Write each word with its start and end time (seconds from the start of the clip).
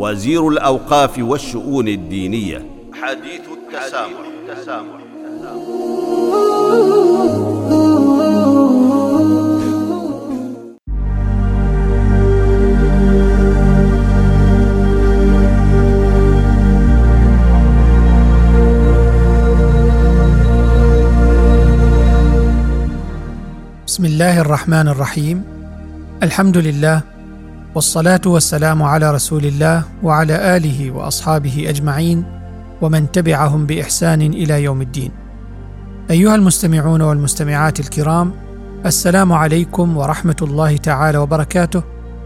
وزير 0.00 0.48
الأوقاف 0.48 1.18
والشؤون 1.18 1.88
الدينية 1.88 2.66
حديث 3.02 3.40
التسامح, 3.52 4.20
التسامح. 4.48 5.00
بسم 23.86 24.04
الله 24.04 24.40
الرحمن 24.40 24.88
الرحيم 24.88 25.44
الحمد 26.22 26.56
لله 26.56 27.19
والصلاة 27.74 28.20
والسلام 28.26 28.82
على 28.82 29.10
رسول 29.10 29.44
الله 29.44 29.84
وعلى 30.02 30.56
آله 30.56 30.90
وأصحابه 30.90 31.64
أجمعين 31.68 32.24
ومن 32.80 33.12
تبعهم 33.12 33.66
بإحسان 33.66 34.22
إلى 34.22 34.62
يوم 34.62 34.82
الدين. 34.82 35.10
أيها 36.10 36.34
المستمعون 36.34 37.02
والمستمعات 37.02 37.80
الكرام 37.80 38.32
السلام 38.86 39.32
عليكم 39.32 39.96
ورحمة 39.96 40.36
الله 40.42 40.76
تعالى 40.76 41.18
وبركاته 41.18 41.82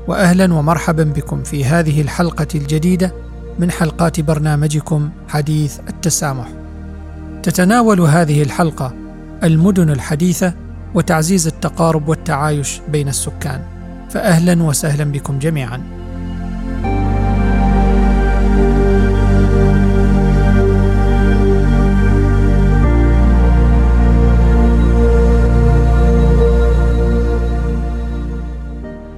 واهلا 0.08 0.54
ومرحبا 0.54 1.04
بكم 1.04 1.42
في 1.42 1.64
هذه 1.64 2.00
الحلقة 2.00 2.48
الجديدة 2.54 3.14
من 3.58 3.70
حلقات 3.70 4.20
برنامجكم 4.20 5.10
حديث 5.28 5.78
التسامح. 5.88 6.48
تتناول 7.42 8.00
هذه 8.00 8.42
الحلقة 8.42 8.94
المدن 9.42 9.90
الحديثة 9.90 10.54
وتعزيز 10.94 11.46
التقارب 11.46 12.08
والتعايش 12.08 12.80
بين 12.88 13.08
السكان. 13.08 13.73
فاهلا 14.14 14.62
وسهلا 14.62 15.04
بكم 15.04 15.38
جميعا. 15.38 15.82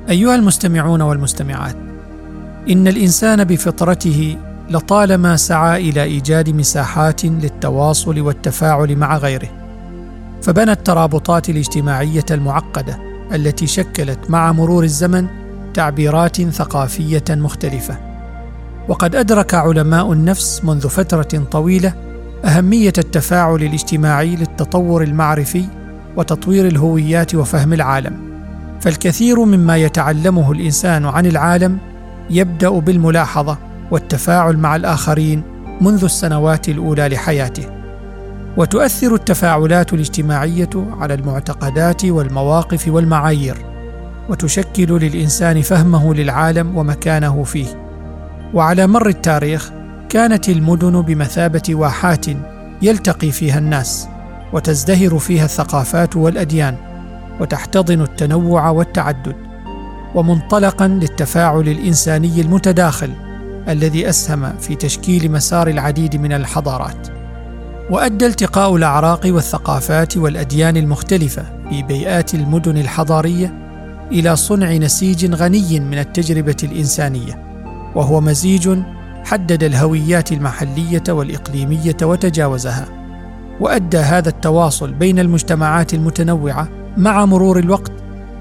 أيها 0.08 0.34
المستمعون 0.34 1.02
والمستمعات 1.02 1.77
إن 2.70 2.89
الإنسان 2.89 3.44
بفطرته 3.44 4.39
لطالما 4.70 5.36
سعى 5.36 5.91
إلى 5.91 6.02
إيجاد 6.02 6.50
مساحات 6.50 7.24
للتواصل 7.24 8.20
والتفاعل 8.20 8.97
مع 8.97 9.17
غيره 9.17 9.48
فبنى 10.42 10.72
الترابطات 10.72 11.48
الاجتماعية 11.48 12.24
المعقدة 12.30 13.06
التي 13.35 13.67
شكلت 13.67 14.31
مع 14.31 14.53
مرور 14.53 14.85
الزمن 14.85 15.27
تعبيرات 15.75 16.43
ثقافية 16.43 17.25
مختلفة. 17.31 17.99
وقد 18.89 19.14
أدرك 19.14 19.55
علماء 19.55 20.13
النفس 20.13 20.64
منذ 20.64 20.89
فترة 20.89 21.45
طويلة 21.51 21.92
أهمية 22.45 22.92
التفاعل 22.98 23.63
الاجتماعي 23.63 24.36
للتطور 24.36 25.03
المعرفي 25.03 25.65
وتطوير 26.17 26.67
الهويات 26.67 27.35
وفهم 27.35 27.73
العالم. 27.73 28.17
فالكثير 28.81 29.45
مما 29.45 29.77
يتعلمه 29.77 30.53
الإنسان 30.53 31.05
عن 31.05 31.27
العالم 31.27 31.79
يبدأ 32.31 32.70
بالملاحظة 32.70 33.59
والتفاعل 33.91 34.57
مع 34.57 34.77
الآخرين 34.77 35.42
منذ 35.81 36.05
السنوات 36.05 36.69
الأولى 36.69 37.09
لحياته. 37.09 37.76
وتؤثر 38.56 39.14
التفاعلات 39.14 39.92
الاجتماعية 39.92 40.70
على 40.74 41.14
المعتقدات 41.14 42.05
والمواقف 42.05 42.89
والمعايير 42.89 43.56
وتشكل 44.28 44.98
للإنسان 44.98 45.62
فهمه 45.62 46.14
للعالم 46.14 46.77
ومكانه 46.77 47.42
فيه. 47.42 47.67
وعلى 48.55 48.86
مر 48.86 49.08
التاريخ 49.08 49.70
كانت 50.08 50.48
المدن 50.48 51.02
بمثابة 51.02 51.62
واحات 51.70 52.27
يلتقي 52.83 53.30
فيها 53.30 53.58
الناس 53.58 54.08
وتزدهر 54.52 55.18
فيها 55.18 55.44
الثقافات 55.44 56.17
والأديان 56.17 56.77
وتحتضن 57.40 58.00
التنوع 58.00 58.70
والتعدد. 58.70 59.36
ومنطلقا 60.14 60.88
للتفاعل 60.88 61.68
الإنساني 61.68 62.40
المتداخل 62.40 63.11
الذي 63.68 64.08
أسهم 64.08 64.52
في 64.61 64.74
تشكيل 64.74 65.33
مسار 65.33 65.68
العديد 65.68 66.17
من 66.17 66.33
الحضارات. 66.33 67.16
وأدى 67.91 68.27
التقاء 68.27 68.77
الأعراق 68.77 69.20
والثقافات 69.27 70.17
والأديان 70.17 70.77
المختلفة 70.77 71.42
في 71.70 71.83
بيئات 71.83 72.35
المدن 72.35 72.77
الحضارية 72.77 73.55
إلى 74.13 74.36
صنع 74.36 74.73
نسيج 74.73 75.35
غني 75.35 75.80
من 75.80 75.98
التجربة 75.98 76.57
الإنسانية 76.63 77.42
وهو 77.95 78.20
مزيج 78.20 78.79
حدد 79.24 79.63
الهويات 79.63 80.33
المحلية 80.33 81.02
والإقليمية 81.08 81.97
وتجاوزها 82.02 82.86
وأدى 83.61 83.98
هذا 83.98 84.29
التواصل 84.29 84.92
بين 84.92 85.18
المجتمعات 85.18 85.95
المتنوعة 85.95 86.68
مع 86.97 87.24
مرور 87.24 87.58
الوقت 87.58 87.92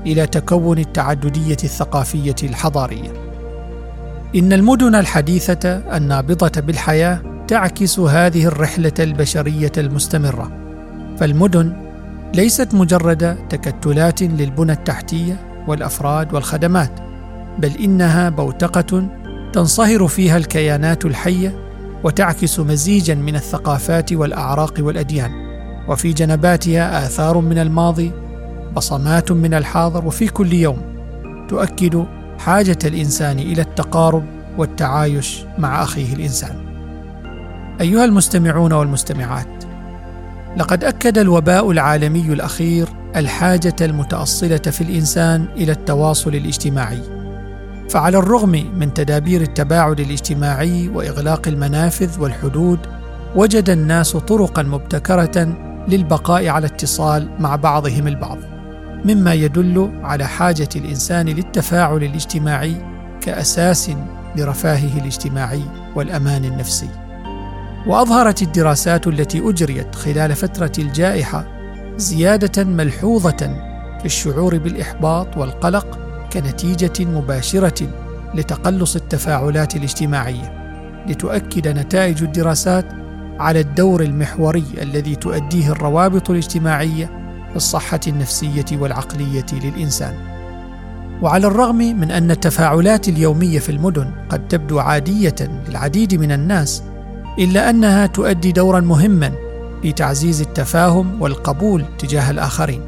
إلى 0.06 0.28
تكون 0.28 0.80
التعددية 0.80 1.58
الثقافية 1.64 2.36
الحضارية. 2.44 3.14
إن 4.36 4.54
المدن 4.54 4.96
الحديثة 4.96 5.70
النابضة 5.98 6.62
بالحياة 6.62 7.35
تعكس 7.48 8.00
هذه 8.00 8.46
الرحلة 8.46 8.94
البشرية 9.00 9.72
المستمرة. 9.78 10.52
فالمدن 11.20 11.74
ليست 12.34 12.74
مجرد 12.74 13.38
تكتلات 13.50 14.22
للبنى 14.22 14.72
التحتية 14.72 15.64
والأفراد 15.68 16.34
والخدمات 16.34 16.92
بل 17.60 17.72
إنها 17.84 18.30
بوتقة 18.30 19.10
تنصهر 19.54 20.08
فيها 20.08 20.38
الكيانات 20.38 21.06
الحية 21.06 21.66
وتعكس 22.04 22.60
مزيجا 22.60 23.16
من 23.16 23.36
الثقافات 23.36 24.14
والأعراق 24.14 24.74
والأديان. 24.80 25.32
وفي 25.88 26.14
جنباتها 26.14 27.06
آثار 27.06 27.38
من 27.40 27.58
الماضي 27.58 28.12
بصمات 28.76 29.32
من 29.32 29.54
الحاضر 29.54 30.06
وفي 30.06 30.28
كل 30.28 30.54
يوم 30.54 30.78
تؤكد 31.50 32.06
حاجة 32.40 32.80
الإنسان 32.86 33.40
إلى 33.40 33.62
التقارب 33.62 34.26
والتعايش 34.58 35.44
مع 35.58 35.84
أخيه 35.84 36.14
الإنسان. 36.14 36.65
أيها 37.82 38.06
المستمعون 38.06 38.74
والمستمعات 38.74 39.64
لقد 40.58 40.84
أكد 40.84 41.18
الوباء 41.18 41.72
العالمي 41.72 42.34
الأخير 42.34 42.88
الحاجة 43.16 43.76
المتأصلة 43.82 44.58
في 44.58 44.82
الإنسان 44.82 45.46
إلى 45.58 45.72
التواصل 45.72 46.36
الاجتماعي. 46.36 47.02
فعلى 47.90 48.18
الرغم 48.18 48.52
من 48.80 48.94
تدابير 48.94 49.42
التباعد 49.42 50.00
الاجتماعي 50.00 50.88
وإغلاق 50.88 51.48
المنافذ 51.48 52.22
والحدود 52.22 52.80
وجد 53.36 53.70
الناس 53.70 54.12
طرقا 54.12 54.64
مبتكرة 54.64 55.56
للبقاء 55.88 56.48
على 56.48 56.66
اتصال 56.66 57.30
مع 57.40 57.56
بعضهم 57.56 58.08
البعض 58.08 58.38
مما 59.06 59.34
يدل 59.34 60.00
على 60.04 60.28
حاجة 60.28 60.70
الإنسان 60.76 61.26
للتفاعل 61.26 62.04
الاجتماعي 62.04 62.76
كأساس 63.22 63.92
لرفاهه 64.36 65.00
الاجتماعي 65.00 65.62
والأمان 65.96 66.46
النفسي. 66.46 67.05
وأظهرت 67.88 68.42
الدراسات 68.42 69.08
التي 69.08 69.50
أجريت 69.50 69.96
خلال 69.96 70.36
فترة 70.36 70.72
الجائحة 70.80 71.48
زيادة 71.98 72.64
ملحوظة 72.64 73.38
في 74.00 74.06
الشعور 74.06 74.58
بالإحباط 74.58 75.38
والقلق 75.38 76.00
كنتيجة 76.34 77.06
مباشرة 77.06 77.88
لتقلص 78.36 78.96
التفاعلات 78.96 79.76
الاجتماعية 79.76 80.66
لتؤكد 81.08 81.68
نتائج 81.68 82.24
الدراسات 82.24 82.86
على 83.40 83.60
الدور 83.60 84.04
المحوري 84.04 84.66
الذي 84.82 85.16
تؤديه 85.16 85.72
الروابط 85.72 86.30
الاجتماعية 86.30 87.06
في 87.50 87.56
الصحه 87.56 88.00
النفسية 88.08 88.66
والعقلية 88.72 89.46
للإنسان. 89.54 90.14
وعلى 91.22 91.48
الرغم 91.48 91.76
من 91.76 92.12
أن 92.12 92.32
التفاعلات 92.32 93.10
اليومية 93.10 93.60
في 93.60 93.70
المدن 93.70 94.12
قد 94.30 94.48
تبدو 94.48 94.80
عادية 94.80 95.36
للعديد 95.70 96.16
من 96.16 96.32
الناس 96.32 96.84
إلا 97.40 97.70
أنها 97.70 98.06
تؤدي 98.06 98.52
دورا 98.52 98.80
مهما 98.80 99.32
في 99.82 99.92
تعزيز 99.92 100.42
التفاهم 100.42 101.22
والقبول 101.22 101.86
تجاه 102.00 102.32
الآخرين. 102.32 102.82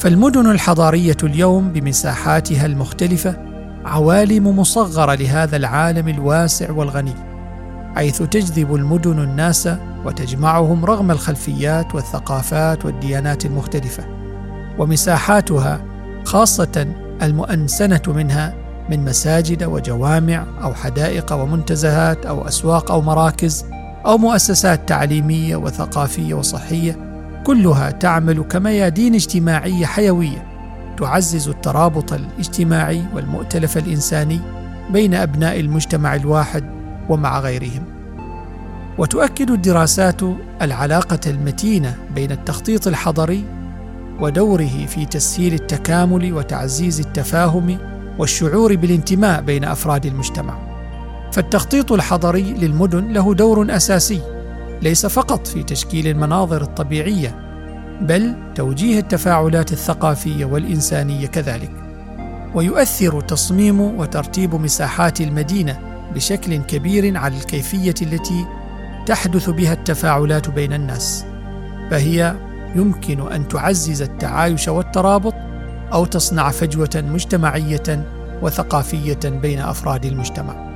فالمدن 0.00 0.50
الحضارية 0.50 1.16
اليوم 1.22 1.72
بمساحاتها 1.72 2.66
المختلفة 2.66 3.36
عوالم 3.84 4.58
مصغرة 4.58 5.14
لهذا 5.14 5.56
العالم 5.56 6.08
الواسع 6.08 6.70
والغني 6.70 7.14
حيث 7.96 8.22
تجذب 8.22 8.74
المدن 8.74 9.18
الناس 9.18 9.68
وتجمعهم 10.04 10.84
رغم 10.84 11.10
الخلفيات 11.10 11.94
والثقافات 11.94 12.84
والديانات 12.84 13.46
المختلفة. 13.46 14.04
ومساحاتها 14.78 15.84
خاصة 16.24 16.86
المؤنسنة 17.22 18.02
منها 18.06 18.61
من 18.90 19.04
مساجد 19.04 19.64
وجوامع 19.64 20.44
أو 20.62 20.74
حدائق 20.74 21.32
ومنتزهات 21.32 22.26
أو 22.26 22.48
أسواق 22.48 22.90
أو 22.90 23.00
مراكز 23.00 23.64
أو 24.06 24.18
مؤسسات 24.18 24.88
تعليمية 24.88 25.56
وثقافية 25.56 26.34
وصحية 26.34 27.12
كلها 27.46 27.90
تعمل 27.90 28.42
كميادين 28.42 29.14
اجتماعيه 29.14 29.86
حيوية. 29.86 30.46
تعزز 30.98 31.48
الترابط 31.48 32.12
الاجتماعي 32.12 33.02
والمؤتلف 33.14 33.78
الإنساني 33.78 34.40
بين 34.90 35.14
أبناء 35.14 35.60
المجتمع 35.60 36.14
الواحد 36.14 36.64
ومع 37.08 37.40
غيرهم. 37.40 37.84
وتؤكد 38.98 39.50
الدراسات 39.50 40.20
العلاقة 40.62 41.20
المتينة 41.26 41.96
بين 42.14 42.32
التخطيط 42.32 42.86
الحضري 42.86 43.44
ودوره 44.20 44.86
في 44.86 45.06
تسهيل 45.06 45.54
التكامل 45.54 46.32
وتعزيز 46.32 47.00
التفاهم 47.00 47.78
والشعور 48.18 48.76
بالانتماء 48.76 49.40
بين 49.42 49.64
أفراد 49.64 50.06
المجتمع. 50.06 50.72
فالتخطيط 51.32 51.92
الحضري 51.92 52.42
للمدن 52.42 53.12
له 53.12 53.34
دور 53.34 53.76
أساسي 53.76 54.20
ليس 54.82 55.06
فقط 55.06 55.46
في 55.46 55.62
تشكيل 55.62 56.06
المناظر 56.06 56.62
الطبيعية 56.62 57.38
بل 58.00 58.34
توجيه 58.54 58.98
التفاعلات 58.98 59.72
الثقافية 59.72 60.44
والإنسانية 60.44 61.26
كذلك. 61.26 61.70
ويؤثر 62.54 63.20
تصميم 63.20 63.80
وترتيب 63.80 64.54
مساحات 64.54 65.20
المدينة 65.20 65.78
بشكل 66.14 66.56
كبير 66.56 67.16
على 67.16 67.36
الكيفية 67.36 67.94
التي 68.02 68.46
تحدث 69.06 69.50
بها 69.50 69.72
التفاعلات 69.72 70.50
بين 70.50 70.72
الناس. 70.72 71.24
فهي 71.90 72.34
يمكن 72.74 73.32
أن 73.32 73.48
تعزز 73.48 74.02
التعايش 74.02 74.68
والترابط 74.68 75.34
أو 75.92 76.04
تصنع 76.04 76.50
فجوة 76.50 76.90
مجتمعية 76.96 78.06
وثقافية 78.42 79.20
بين 79.24 79.58
أفراد 79.60 80.04
المجتمع. 80.04 80.72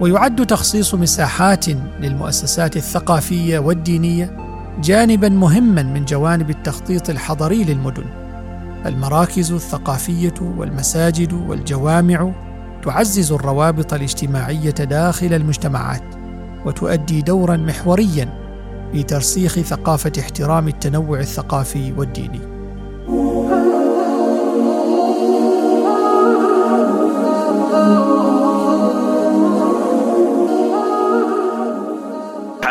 ويعد 0.00 0.46
تخصيص 0.46 0.94
مساحات 0.94 1.68
للمؤسسات 2.00 2.76
الثقافية 2.76 3.58
والدينية 3.58 4.36
جانبا 4.80 5.28
مهما 5.28 5.82
من 5.82 6.04
جوانب 6.04 6.50
التخطيط 6.50 7.10
الحضري 7.10 7.64
للمدن. 7.64 8.04
المراكز 8.86 9.52
الثقافية 9.52 10.34
والمساجد 10.40 11.32
والجوامع 11.32 12.32
تعزز 12.84 13.32
الروابط 13.32 13.94
الاجتماعية 13.94 14.70
داخل 14.70 15.34
المجتمعات 15.34 16.04
وتؤدي 16.66 17.22
دورا 17.22 17.56
محوريا 17.56 18.42
في 18.92 19.02
ترسيخ 19.02 19.60
ثقافة 19.60 20.12
احترام 20.18 20.68
التنوع 20.68 21.20
الثقافي 21.20 21.92
والديني. 21.92 22.51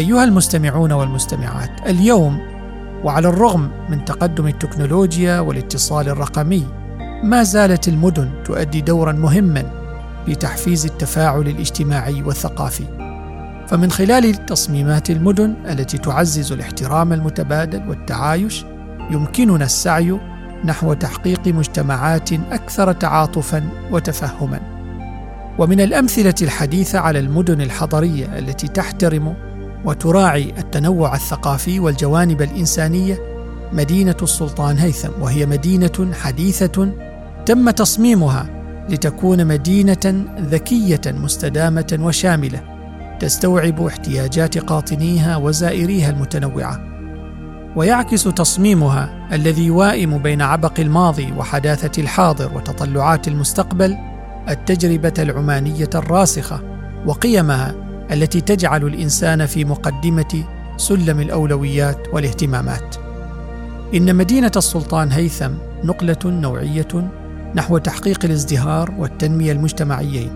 أيها 0.00 0.24
المستمعون 0.24 0.92
والمستمعات 0.92 1.70
اليوم 1.86 2.40
وعلى 3.04 3.28
الرغم 3.28 3.70
من 3.88 4.04
تقدم 4.04 4.46
التكنولوجيا 4.46 5.40
والاتصال 5.40 6.08
الرقمي 6.08 6.66
ما 7.22 7.42
زالت 7.42 7.88
المدن 7.88 8.30
تؤدي 8.44 8.80
دورا 8.80 9.12
مهما 9.12 9.64
في 10.26 10.34
تحفيز 10.34 10.86
التفاعل 10.86 11.48
الاجتماعي 11.48 12.22
والثقافي. 12.22 12.84
فمن 13.68 13.90
خلال 13.90 14.46
تصميمات 14.46 15.10
المدن 15.10 15.54
التي 15.66 15.98
تعزز 15.98 16.52
الاحترام 16.52 17.12
المتبادل 17.12 17.88
والتعايش 17.88 18.64
يمكننا 19.10 19.64
السعي 19.64 20.20
نحو 20.64 20.92
تحقيق 20.92 21.48
مجتمعات 21.48 22.32
أكثر 22.32 22.92
تعاطفا 22.92 23.68
وتفهما. 23.92 24.60
ومن 25.58 25.80
الأمثلة 25.80 26.34
الحديثة 26.42 26.98
على 26.98 27.18
المدن 27.18 27.60
الحضرية 27.60 28.38
التي 28.38 28.68
تحترم 28.68 29.49
وتراعي 29.84 30.54
التنوع 30.58 31.14
الثقافي 31.14 31.80
والجوانب 31.80 32.42
الإنسانية 32.42 33.18
مدينة 33.72 34.16
السلطان 34.22 34.78
هيثم 34.78 35.22
وهي 35.22 35.46
مدينة 35.46 36.12
حديثة 36.12 36.92
تم 37.46 37.70
تصميمها 37.70 38.46
لتكون 38.88 39.46
مدينة 39.46 40.24
ذكية 40.40 41.00
مستدامة 41.06 41.98
وشاملة 42.00 42.60
تستوعب 43.20 43.86
احتياجات 43.86 44.58
قاطنيها 44.58 45.36
وزائريها 45.36 46.10
المتنوعة. 46.10 46.80
ويعكس 47.76 48.24
تصميمها 48.24 49.28
الذي 49.32 49.66
يوائم 49.66 50.18
بين 50.18 50.42
عبق 50.42 50.80
الماضي 50.80 51.32
وحداثة 51.32 52.02
الحاضر 52.02 52.56
وتطلعات 52.56 53.28
المستقبل 53.28 53.96
التجربة 54.48 55.14
العمانية 55.18 55.90
الراسخة 55.94 56.60
وقيمها 57.06 57.89
التي 58.12 58.40
تجعل 58.40 58.84
الإنسان 58.84 59.46
في 59.46 59.64
مقدمة 59.64 60.44
سلم 60.76 61.20
الأولويات 61.20 61.98
والاهتمامات. 62.12 62.96
إن 63.94 64.16
مدينة 64.16 64.52
السلطان 64.56 65.12
هيثم 65.12 65.50
نقلة 65.84 66.18
نوعية 66.24 67.10
نحو 67.54 67.78
تحقيق 67.78 68.24
الازدهار 68.24 68.94
والتنمية 68.98 69.52
المجتمعيين 69.52 70.30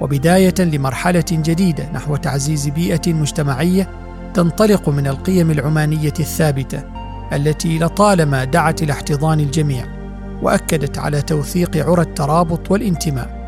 وبداية 0.00 0.54
لمرحلة 0.58 1.24
جديدة 1.30 1.92
نحو 1.92 2.16
تعزيز 2.16 2.68
بيئة 2.68 3.12
مجتمعية 3.12 3.88
تنطلق 4.34 4.88
من 4.88 5.06
القيم 5.06 5.50
العمانية 5.50 6.12
الثابتة 6.20 6.82
التي 7.32 7.78
لطالما 7.78 8.44
دعت 8.44 8.82
إلى 8.82 8.92
احتضان 8.92 9.40
الجميع 9.40 9.86
وأكدت 10.42 10.98
على 10.98 11.22
توثيق 11.22 11.86
عرى 11.86 12.02
الترابط 12.02 12.70
والانتماء. 12.70 13.44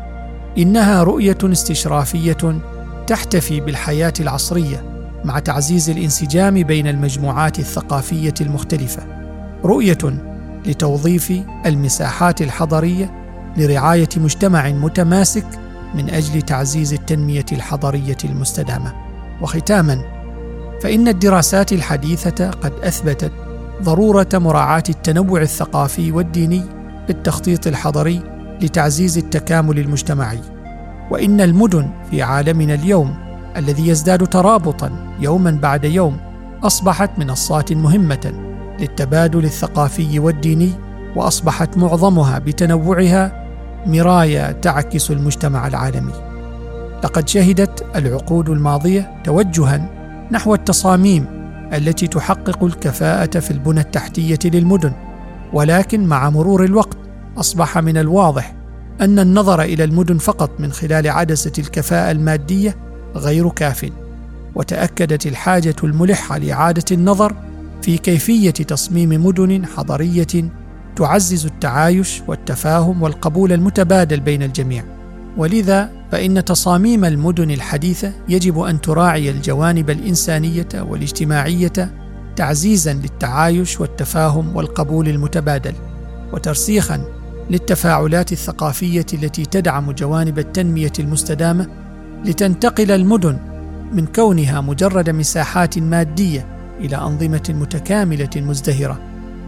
إنها 0.57 1.03
رؤية 1.03 1.37
استشرافية 1.43 2.61
تحتفي 3.07 3.59
بالحياة 3.59 4.13
العصرية 4.19 4.83
مع 5.25 5.39
تعزيز 5.39 5.89
الانسجام 5.89 6.63
بين 6.63 6.87
المجموعات 6.87 7.59
الثقافية 7.59 8.33
المختلفة 8.41 9.03
رؤية 9.65 9.97
لتوظيف 10.65 11.33
المساحات 11.65 12.41
الحضرية 12.41 13.11
لرعاية 13.57 14.09
مجتمع 14.17 14.69
متماسك 14.69 15.45
من 15.95 16.09
أجل 16.09 16.41
تعزيز 16.41 16.93
التنمية 16.93 17.45
الحضرية 17.51 18.17
المستدامة. 18.23 18.93
وختاما 19.41 20.01
فإن 20.83 21.07
الدراسات 21.07 21.73
الحديثة 21.73 22.49
قد 22.49 22.73
أثبتت 22.83 23.31
ضرورة 23.83 24.29
مراعاة 24.33 24.83
التنوع 24.89 25.41
الثقافي 25.41 26.11
والديني 26.11 26.63
بالتخطيط 27.07 27.67
الحضري 27.67 28.21
لتعزيز 28.61 29.17
التكامل 29.17 29.79
المجتمعي. 29.79 30.56
وإن 31.11 31.41
المدن 31.41 31.89
في 32.11 32.21
عالمنا 32.21 32.73
اليوم 32.73 33.15
الذي 33.57 33.87
يزداد 33.87 34.27
ترابطا 34.27 35.15
يوما 35.19 35.51
بعد 35.51 35.83
يوم 35.83 36.17
أصبحت 36.63 37.19
منصات 37.19 37.73
مهمة 37.73 38.33
للتبادل 38.79 39.43
الثقافي 39.43 40.19
والديني 40.19 40.71
وأصبحت 41.15 41.77
معظمها 41.77 42.39
بتنوعها 42.39 43.47
مرايه 43.85 44.51
تعكس 44.51 45.11
المجتمع 45.11 45.67
العالمي. 45.67 46.13
لقد 47.03 47.27
شهدت 47.27 47.85
العقود 47.95 48.49
الماضية 48.49 49.21
توجها 49.23 49.89
نحو 50.31 50.53
التصاميم 50.53 51.25
التي 51.73 52.07
تحقق 52.07 52.63
الكفاءة 52.63 53.39
في 53.39 53.51
البنى 53.51 53.79
التحتية 53.79 54.39
للمدن 54.45 54.91
ولكن 55.53 56.05
مع 56.05 56.29
مرور 56.29 56.63
الوقت 56.63 56.97
أصبح 57.37 57.77
من 57.77 57.97
الواضح 57.97 58.56
أن 59.01 59.19
النظر 59.19 59.61
إلى 59.61 59.83
المدن 59.83 60.17
فقط 60.17 60.51
من 60.59 60.71
خلال 60.71 61.07
عدسة 61.07 61.51
الكفاءة 61.59 62.11
المادية 62.11 62.77
غير 63.15 63.49
كاف 63.49 63.91
وتأكدت 64.55 65.25
الحاجة 65.25 65.75
الملحة 65.83 66.37
لإعادة 66.37 66.83
النظر 66.91 67.35
في 67.81 67.97
كيفية 67.97 68.51
تصميم 68.51 69.25
مدن 69.25 69.65
حضرية 69.65 70.51
تعزز 70.95 71.45
التعايش 71.45 72.21
والتفاهم 72.27 73.01
والقبول 73.01 73.53
المتبادل 73.53 74.19
بين 74.19 74.43
الجميع. 74.43 74.83
ولذا 75.37 75.91
فإن 76.11 76.45
تصاميم 76.45 77.05
المدن 77.05 77.51
الحديثة 77.51 78.11
يجب 78.29 78.59
أن 78.59 78.81
تراعي 78.81 79.29
الجوانب 79.29 79.89
الإنسانية 79.89 80.67
والاجتماعية 80.75 81.91
تعزيزا 82.35 82.93
للتعايش 82.93 83.81
والتفاهم 83.81 84.55
والقبول 84.55 85.07
المتبادل 85.07 85.73
وترسيخا 86.33 87.16
للتفاعلات 87.49 88.31
الثقافية 88.31 89.05
التي 89.13 89.45
تدعم 89.45 89.91
جوانب 89.91 90.39
التنمية 90.39 90.93
المستدامة 90.99 91.67
لتنتقل 92.25 92.91
المدن 92.91 93.37
من 93.93 94.05
كونها 94.05 94.61
مجرد 94.61 95.09
مساحات 95.09 95.79
مادية 95.79 96.45
إلى 96.79 96.95
أنظمة 96.95 97.43
متكاملة 97.49 98.29
مزدهرة 98.35 98.99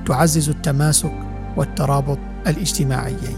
تعزز 0.05 0.49
التماسك 0.49 1.13
والترابط 1.57 2.17
الاجتماعيين. 2.47 3.37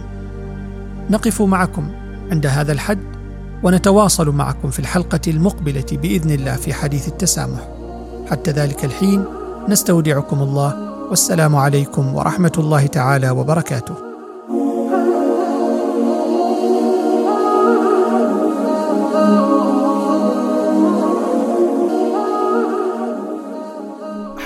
نقف 1.10 1.42
معكم 1.42 1.92
عند 2.32 2.46
هذا 2.46 2.72
الحد 2.72 3.00
ونتواصل 3.64 4.30
معكم 4.30 4.70
في 4.70 4.80
الحلقة 4.80 5.22
المقبلة 5.28 5.86
بإذن 5.92 6.32
الله 6.32 6.56
في 6.56 6.74
حديث 6.74 7.08
التسامح. 7.08 7.68
حتى 8.32 8.52
ذلك 8.52 8.86
الحين 8.86 9.26
نستودعكم 9.70 10.42
الله 10.42 10.92
والسلام 11.10 11.56
عليكم 11.56 12.16
ورحمة 12.16 12.54
الله 12.58 12.86
تعالى 12.86 13.30
وبركاته. 13.30 14.11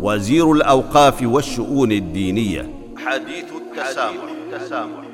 وزير 0.00 0.52
الأوقاف 0.52 1.22
والشؤون 1.22 1.92
الدينية 1.92 2.70
حديث 3.06 3.44
التسامح, 3.44 4.22
التسامح. 4.22 4.54
التسامح. 4.54 5.07